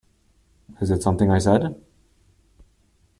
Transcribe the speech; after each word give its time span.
Is 0.81 0.89
it 0.89 1.03
something 1.03 1.29
I 1.29 1.37
said? 1.37 1.79